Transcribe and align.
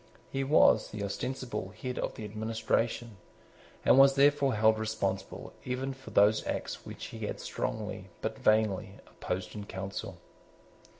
He 0.31 0.43
was 0.43 0.89
the 0.89 1.03
ostensible 1.03 1.73
head 1.79 1.99
of 1.99 2.15
the 2.15 2.25
administration, 2.25 3.17
and 3.85 3.99
was 3.99 4.15
therefore 4.15 4.55
held 4.55 4.79
responsible 4.79 5.53
even 5.63 5.93
for 5.93 6.09
those 6.09 6.43
acts 6.47 6.87
which 6.87 7.05
he 7.13 7.27
had 7.27 7.39
strongly, 7.39 8.09
but 8.19 8.39
vainly, 8.39 8.93
opposed 9.05 9.53
in 9.53 9.67
Council. 9.67 10.17